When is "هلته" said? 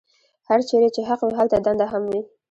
1.39-1.57